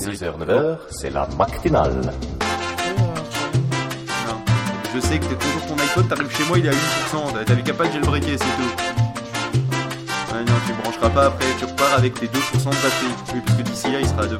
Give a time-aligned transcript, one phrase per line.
[0.00, 2.12] 6h, 9h, c'est la matinale.
[4.94, 7.44] Je sais que t'es toujours ton iPhone, t'arrives chez moi, il est à 8%.
[7.44, 8.72] T'avais qu'à pas le jailbreaker, c'est tout.
[10.32, 13.34] Ouais, non, tu brancheras pas après, tu repars avec tes 2% de batterie.
[13.34, 14.38] Oui, parce que d'ici là, il sera à 2%.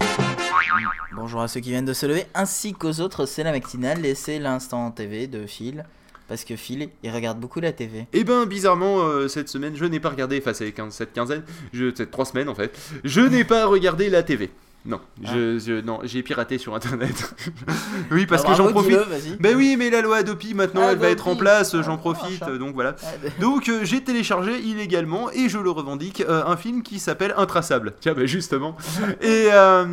[1.15, 4.15] Bonjour à ceux qui viennent de se lever, ainsi qu'aux autres, c'est la matinale et
[4.15, 5.85] c'est l'instant TV de Phil.
[6.27, 8.07] Parce que Phil, il regarde beaucoup la TV.
[8.15, 11.43] Eh ben, bizarrement, euh, cette semaine, je n'ai pas regardé, enfin, c'est 15 cette quinzaine,
[11.75, 12.73] je, c'est 3 semaines en fait,
[13.05, 14.51] je n'ai pas regardé la TV.
[14.87, 17.35] Non, je, je- non, j'ai piraté sur internet.
[18.11, 18.99] oui, parce Ah, que j'en profite.
[19.39, 21.97] Ben oui, mais la loi Adopi maintenant, Ah, elle va être en place, Ah, j'en
[21.97, 22.97] ah, profite, donc voilà.
[23.03, 23.09] Ah,
[23.41, 27.93] Donc euh, j'ai téléchargé illégalement et je le revendique euh, un film qui s'appelle Intraçable.
[28.01, 28.75] Tiens, bah justement.
[29.21, 29.85] Et, euh,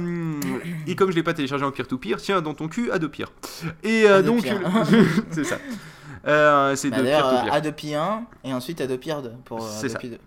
[0.88, 3.30] et comme je l'ai pas téléchargé en peer-to-peer, tiens, dans ton cul, Adopire.
[3.84, 4.45] Et donc,
[5.31, 5.58] c'est ça.
[6.23, 7.54] C'est bah, de peer-to-peer.
[7.54, 10.17] Adopi 1 et ensuite Adopi 2 pour C'est Adopi 2.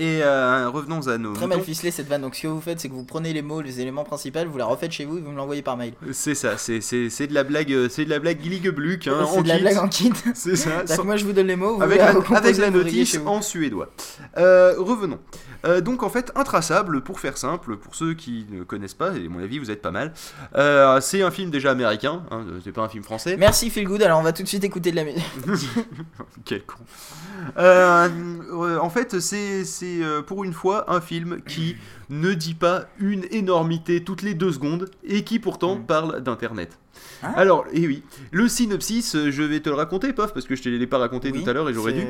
[0.00, 2.22] Et euh, revenons à nos Très mal ficelé cette vanne.
[2.22, 4.56] Donc ce que vous faites, c'est que vous prenez les mots, les éléments principaux, vous
[4.56, 5.92] la refaites chez vous et vous me l'envoyez par mail.
[6.12, 9.48] C'est ça, c'est de la blague, euh, c'est de la blague Gilligebluck, hein, c'est de
[9.48, 10.10] la blague en kit.
[10.32, 10.86] C'est ça.
[10.86, 13.90] Sans- moi je vous donne les mots, vous avec la avec la notice en suédois.
[14.38, 15.18] Euh, revenons.
[15.66, 19.26] Euh, donc en fait, intraçable, pour faire simple, pour ceux qui ne connaissent pas, et
[19.26, 20.14] à mon avis vous êtes pas mal,
[20.56, 23.36] euh, c'est un film déjà américain, hein, c'est pas un film français.
[23.38, 25.68] Merci Phil Good, alors on va tout de suite écouter de la musique.
[26.46, 26.76] Quel con.
[27.58, 28.08] Euh,
[28.52, 29.64] euh, en fait, c'est
[30.00, 31.76] euh, pour une fois un film qui
[32.10, 35.86] ne dit pas une énormité toutes les deux secondes et qui pourtant Mm.
[35.86, 36.76] parle d'internet.
[37.22, 37.32] Ah.
[37.36, 40.62] Alors, et oui, le synopsis, euh, je vais te le raconter, Pof, parce que je
[40.62, 42.00] te l'ai pas raconté Oui, tout à l'heure et j'aurais dû.
[42.00, 42.08] ouais.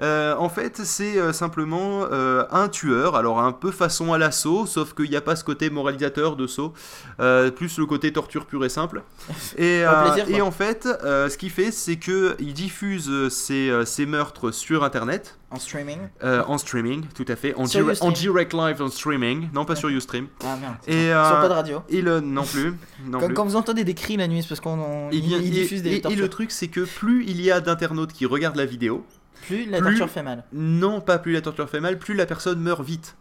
[0.00, 4.66] Euh, en fait, c'est euh, simplement euh, un tueur, alors un peu façon à l'assaut,
[4.66, 6.72] sauf qu'il n'y a pas ce côté moralisateur de saut,
[7.20, 9.02] euh, plus le côté torture pure et simple.
[9.58, 14.82] Et, plaisir, en fait, ce qu'il fait, c'est que il diffuse ses, ses meurtres sur
[14.84, 15.98] Internet, En streaming.
[16.22, 20.26] en streaming, tout à fait, en, direct live en streaming, non pas sur Ustream.
[20.44, 20.74] Ah merde.
[20.86, 21.82] Et, Sur euh, pas de radio.
[21.88, 22.74] Et le non plus,
[23.06, 23.34] non Quand, plus.
[23.34, 25.82] quand vous entendez des cris la nuit, c'est parce qu'on on- Eh il, il diffuse
[25.82, 28.66] des et- et, le truc, c'est que plus il y a d'internautes qui regardent la
[28.66, 29.04] vidéo,
[29.46, 30.44] Plus la plus- torture fait mal.
[30.52, 33.16] non pas plus la torture fait mal, plus la personne meurt vite.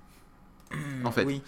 [1.05, 1.23] En fait.
[1.23, 1.41] Oui.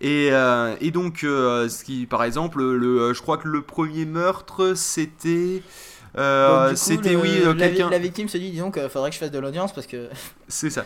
[0.00, 4.04] Et, euh, et donc, euh, ce qui, par exemple, le, je crois que le premier
[4.06, 5.62] meurtre, c'était.
[6.16, 9.38] euh, c'était, oui, la, la victime se dit, disons qu'il faudrait que je fasse de
[9.40, 10.08] l'audience parce que.
[10.50, 10.84] C'est ça.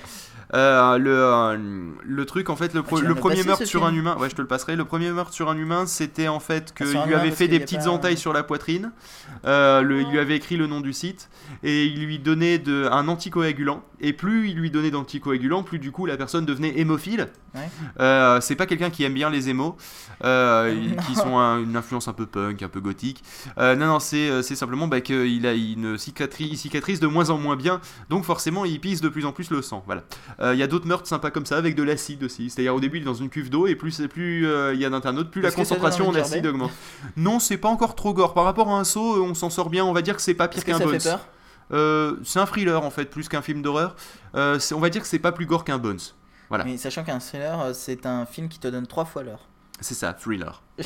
[0.53, 1.57] Euh, le, euh,
[2.05, 4.29] le truc, en fait, le, pro- Ah, le premier meurtre sur film un humain, ouais,
[4.31, 4.77] je te le passerai.
[4.77, 7.49] Le premier meurtre sur un humain, c'était en fait Ah, qu'il un lui avait fait
[7.49, 8.93] des petites pas- entailles sur la poitrine.
[9.47, 11.29] Euh, le- il lui avait écrit le nom du site
[11.65, 13.83] et il lui donnait de, un anticoagulant.
[14.01, 17.31] Et plus il lui donnait d'anticoagulant, plus du coup la personne devenait hémophile.
[17.55, 18.41] Ouais.
[18.43, 19.75] C'est pas quelqu'un qui aime bien les émos,
[20.23, 23.25] ils- qui sont un- une influence un peu punk, un peu gothique.
[23.57, 27.39] Non, non, c'est c'est simplement bah, qu'il a une cicatrise, il cicatrise de moins en
[27.39, 29.83] moins bien, donc forcément il pisse de plus en plus le sang.
[29.87, 30.03] Voilà.
[30.41, 32.51] Euh, Il y a d'autres meurtres sympas comme ça avec de l'acide aussi.
[32.51, 34.81] C'est-à-dire au début il est dans une cuve d'eau et plus c'est plus euh, il
[34.81, 36.73] y a d'internautes, plus la concentration en acide augmente.
[37.17, 38.35] Non, c'est pas encore trop gore.
[38.35, 39.85] Par rapport à un saut, on s'en sort bien.
[39.85, 40.99] On va dire que c'est pas pire qu'un Bones.
[41.73, 43.97] Euh, c'est un thriller en fait, plus qu'un film d'horreur.
[44.35, 46.01] Euh, on va dire que c'est pas plus gore qu'un Bones.
[46.49, 46.65] Voilà.
[46.65, 49.49] Mais sachant qu'un thriller, euh, c'est un film qui te donne trois fois l'heure.
[49.81, 50.63] C'est ça, thriller.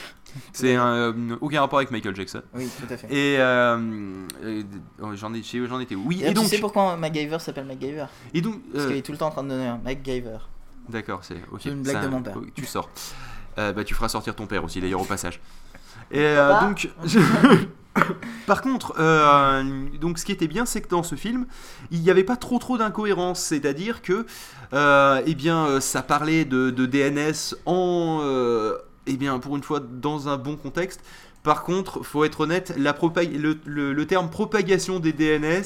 [0.53, 2.43] c'est un, euh, aucun rapport avec Michael Jackson.
[2.54, 3.06] Oui, tout à fait.
[3.12, 4.26] Et euh,
[5.00, 6.04] oh, j'en ai, j'en étais où?
[6.06, 8.06] Oui, D'ailleurs, et donc, tu sais pourquoi MacGyver s'appelle MacGyver?
[8.34, 10.38] Et donc, Parce euh, qu'il est tout le temps en train de donner un MacGyver.
[10.88, 11.60] d'accord, c'est ok.
[11.62, 12.37] C'est une blague de mon père.
[12.54, 12.91] Tu sors.
[13.56, 15.41] Bah, tu feras sortir ton père aussi d'ailleurs au passage.
[16.10, 16.88] Et euh, donc,
[18.47, 19.62] par contre, euh,
[20.00, 21.47] donc ce qui était bien, c'est que dans ce film,
[21.91, 23.41] il n'y avait pas trop trop d'incohérences.
[23.41, 24.26] C'est-à-dire que,
[24.72, 28.20] euh, eh bien, euh, ça parlait de, DNS en,
[29.08, 31.00] eh bien, pour une fois, dans un bon contexte.
[31.44, 32.94] Par contre, faut être honnête, la
[33.32, 35.62] le, le- le terme propagation des DNS,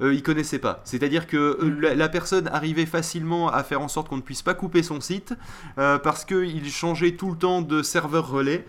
[0.00, 0.80] euh, il connaissait pas.
[0.84, 4.42] C'est-à-dire que euh, la, la personne arrivait facilement à faire en sorte qu'on ne puisse
[4.42, 5.32] pas couper son site
[5.78, 8.66] euh, parce qu'il changeait tout le temps de serveur relais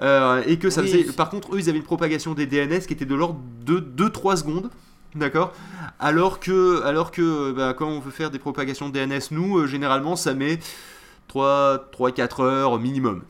[0.00, 1.04] euh, et que ça Oui, faisait.
[1.06, 3.80] c'est- Par contre, eux, ils avaient une propagation des DNS qui était de l'ordre de
[3.80, 4.70] 2-3 secondes.
[5.16, 5.52] D'accord?
[5.98, 10.14] Alors que, alors que bah, quand on veut faire des propagations de DNS, nous, généralement,
[10.14, 10.60] ça met
[11.34, 13.22] 3-4 heures minimum.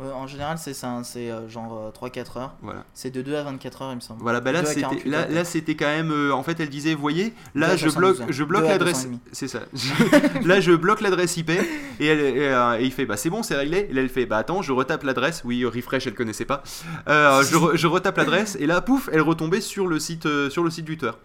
[0.00, 2.54] Euh, en général, c'est ça, hein, c'est euh, genre 3-4 heures.
[2.62, 2.84] Voilà.
[2.94, 4.22] C'est de 2 à 24 heures, il me semble.
[4.22, 5.30] Voilà, bah là 2 à c'était 48 là, heures.
[5.30, 8.34] là c'était quand même euh, en fait elle disait voyez là à je bloque 72
[8.36, 9.20] je bloque à l'adresse 200 et demi.
[9.32, 9.60] c'est ça
[10.46, 11.60] là je bloque l'adresse IP et,
[12.06, 14.24] elle, et, euh, et il fait bah c'est bon c'est réglé et là elle fait
[14.26, 16.62] bah attends je retape l'adresse oui euh, refresh elle connaissait pas
[17.08, 20.48] Euh, je, re- je retape l'adresse et là pouf elle retombait sur le site euh,
[20.50, 21.18] sur le site du tueur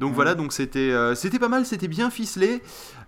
[0.00, 0.14] Donc Mhm.
[0.14, 2.60] voilà, donc c'était euh, c'était pas mal, c'était bien ficelé.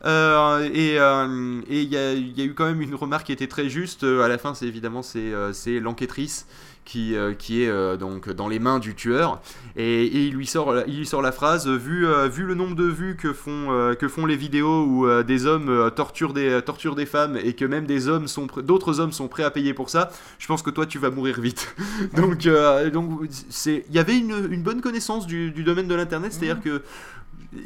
[0.04, 3.32] Euh, et euh, il y, a, il y a eu quand même une remarque qui
[3.32, 4.04] était très juste.
[4.04, 6.46] À la fin, c'est évidemment c'est l'enquêtrice
[6.84, 9.40] qui, euh, qui est euh, donc dans les mains du tueur
[9.74, 12.74] et, et il lui sort il lui sort la phrase vu euh, vu le nombre
[12.76, 17.06] de vues que font que font les vidéos où des hommes torturent des torturent des
[17.06, 20.10] femmes et que même des hommes sont d'autres hommes sont prêts à payer pour ça
[20.38, 21.74] je pense que toi tu vas mourir vite
[22.16, 22.46] donc
[22.92, 26.50] donc c'est il y avait une, une bonne connaissance du, du domaine de l'internet c'est
[26.50, 26.73] à dire que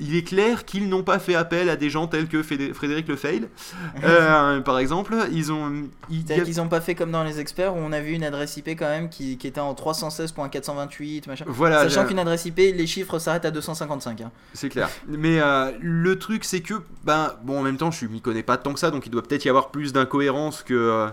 [0.00, 3.08] il est clair qu'ils n'ont pas fait appel à des gens tels que Fédé- Frédéric
[3.08, 3.49] Lefeil,
[4.05, 5.16] euh, par exemple.
[5.32, 7.78] Ils ont, il y a- C'est-à-dire qu'ils ont pas fait comme dans les experts où
[7.78, 11.44] on a vu une adresse IP quand même qui, qui était en 316.428 machin.
[11.49, 14.20] voilà, Sachant qu'une adresse IP, les chiffres s'arrêtent à 255.
[14.20, 14.31] hein.
[14.52, 14.88] C'est clair.
[15.06, 18.56] Mais euh, le truc, c'est que, ben, bon, en même temps, je m'y connais pas
[18.56, 21.08] tant que ça, donc il doit peut-être y avoir plus d'incohérence que, euh,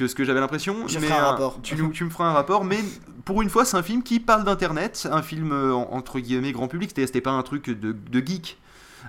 [0.00, 0.88] que ce que j'avais l'impression.
[0.88, 1.60] Je mais, ferai un rapport.
[1.62, 2.78] Tu, me feras un rapport, mais
[3.26, 6.52] pour une fois, c'est un film qui parle d'Internet, un film euh, en- entre guillemets
[6.52, 8.58] grand public, c'était pas un truc de, de geek.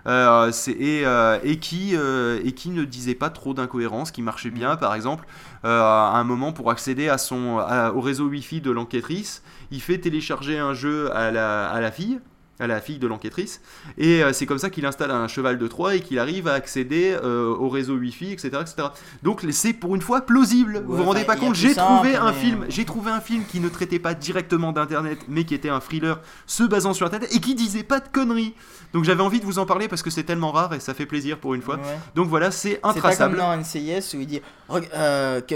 [0.08, 4.50] Euh, et, euh, et, qui, euh, et qui ne disait pas trop d'incohérences, qui marchait
[4.50, 4.54] Mm.
[4.54, 4.76] bien.
[4.76, 5.26] Par exemple,
[5.64, 9.98] à un moment, pour accéder à son, à- au réseau Wi-Fi de l'enquêtrice, il fait
[10.00, 12.20] télécharger un jeu à la, à la fille,
[12.60, 13.60] à la fille de l'enquêtrice,
[13.98, 16.54] et euh, c'est comme ça qu'il installe un cheval de Troie et qu'il arrive à
[16.54, 18.90] accéder euh, au réseau Wi-Fi, etc., etc.
[19.24, 20.84] Donc c'est pour une fois plausible.
[20.86, 23.46] vous vous rendez pas compte J'ai simple, trouvé un mais- film, j'ai trouvé un film
[23.46, 27.34] qui ne traitait pas directement d'internet, mais qui était un thriller se basant sur internet
[27.36, 28.54] et qui disait pas de conneries.
[28.94, 31.06] Donc j'avais envie de vous en parler parce que c'est tellement rare et ça fait
[31.08, 31.78] plaisir pour une fois.
[31.78, 31.82] Ouais.
[32.14, 33.38] Donc voilà, c'est C'est pas comme intraçable.
[33.38, 34.42] dans NCIS où il dit
[34.94, 35.56] euh, que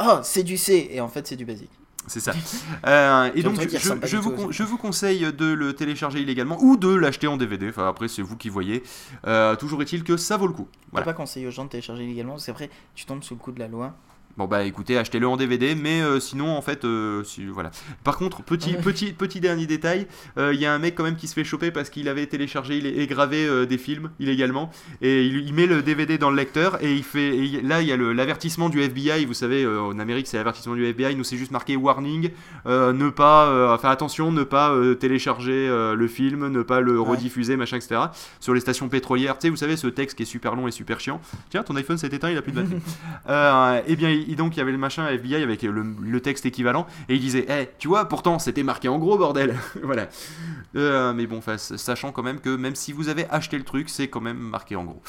[0.00, 1.70] oh c'est du C et en fait c'est du basique.
[2.06, 2.32] C'est ça.
[2.86, 6.76] Euh, et donc, je, je vous, con- je vous conseille de le télécharger illégalement ou
[6.78, 7.68] de l'acheter en DVD.
[7.68, 8.82] Enfin, après, c'est vous qui voyez.
[9.26, 10.66] Euh, toujours est-il que ça vaut le coup.
[10.72, 11.04] Faut Voilà.
[11.04, 13.58] pas conseiller aux gens de télécharger illégalement parce qu'après tu tombes sous le coup de
[13.58, 13.94] la loi.
[14.36, 17.70] Bon, bah écoutez, achetez-le en DVD, mais euh, sinon, en fait, euh, si- voilà.
[18.04, 20.06] Par contre, petit, petit, petit dernier détail
[20.38, 22.24] euh, il y a un mec quand même qui se fait choper parce qu'il avait
[22.26, 24.70] téléchargé il et gravé des films illégalement.
[25.02, 27.36] Et il, il met le DVD dans le lecteur et il fait.
[27.36, 29.26] et là, il y a l'avertissement du FBI.
[29.26, 31.14] Vous savez, en Amérique, c'est l'avertissement du FBI.
[31.16, 32.30] Nous, c'est juste marqué warning.
[32.66, 33.74] ne pas.
[33.74, 37.10] enfin, attention, ne pas télécharger le film, ne pas le Ouais.
[37.10, 38.00] rediffuser, machin, etc.
[38.40, 39.34] Sur les stations pétrolières.
[39.38, 41.20] Tu sais, vous savez, ce texte qui est super long et super chiant.
[41.50, 43.84] Tiens, ton iPhone s'est éteint, il a plus de batterie.
[43.90, 46.86] Et bien, il- donc, il y avait le machin FBI avec le, le texte équivalent.
[47.08, 49.54] Et il disait, eh, tu vois, pourtant, c'était marqué en gros, bordel.
[49.82, 50.08] voilà.
[50.76, 54.08] Euh, mais bon, sachant quand même que même si vous avez acheté le truc, c'est
[54.08, 55.02] quand même marqué en gros.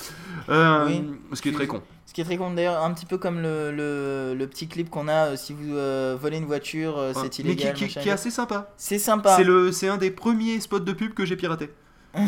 [0.50, 1.04] Euh, Oui.
[1.34, 1.81] Ce qui est très con.
[2.08, 4.90] Ce qui est très con d'ailleurs, un petit peu comme le, le, le petit clip
[4.90, 7.30] qu'on a euh, si vous euh, volez une voiture, euh, Ouais.
[7.31, 7.74] c'est mais illégal.
[7.74, 8.02] qui, qui- machin.
[8.02, 8.74] qui est assez sympa.
[8.75, 9.38] C'est sympa.
[9.38, 11.69] C'est le, c'est un des premiers spots de pub que j'ai piraté.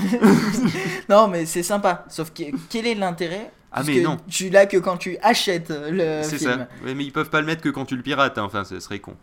[1.10, 2.06] Non mais c'est sympa.
[2.10, 4.18] Sauf que quel est l'intérêt Ah, mais non.
[4.30, 6.68] Tu l'as que quand tu achètes le C'est ça.
[6.86, 8.38] Ouais, mais ils peuvent pas le mettre que quand tu le pirates.
[8.38, 8.44] hein.
[8.44, 9.16] Enfin, ce serait con.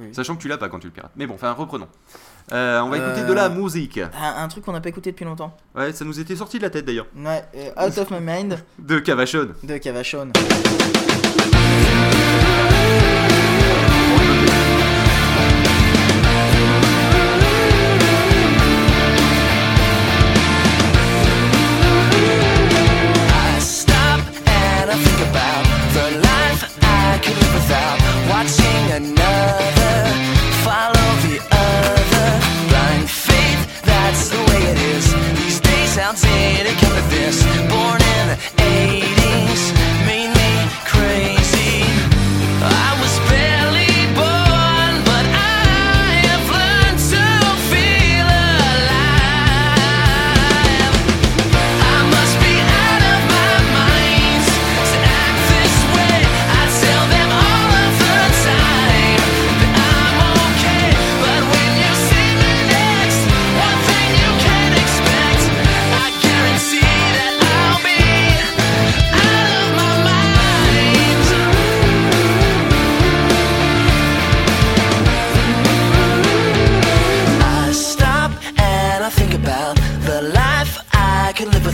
[0.00, 0.06] Oui.
[0.12, 1.12] Sachant que tu l'as pas quand tu le pirates.
[1.16, 1.88] Mais bon, enfin, reprenons.
[2.52, 3.98] Euh, on va Euh, écouter de la musique.
[3.98, 5.54] Un, un truc qu'on n'a pas écouté depuis longtemps.
[5.74, 7.06] Ouais, ça nous était sorti de la tête d'ailleurs.
[7.16, 9.48] Ouais, euh, Out of My Mind De Cavachon.
[9.62, 10.32] de Cavachon.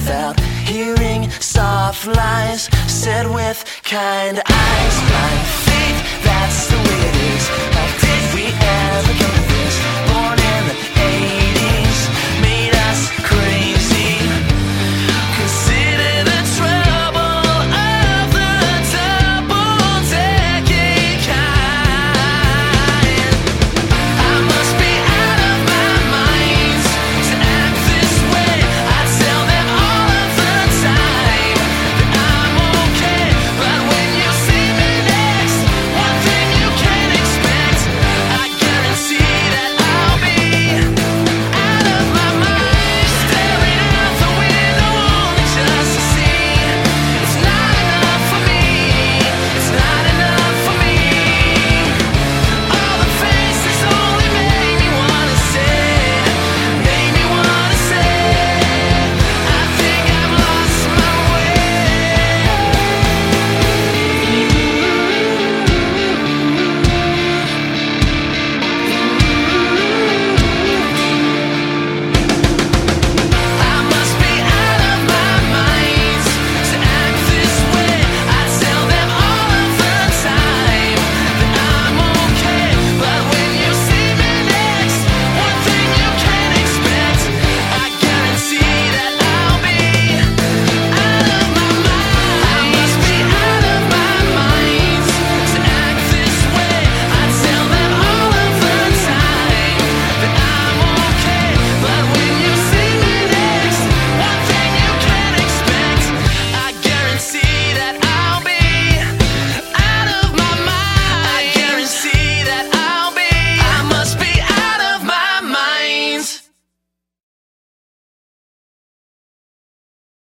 [0.08, 4.96] without hearing soft lies said with kind eyes.
[5.08, 6.97] Blind faith, that's the way.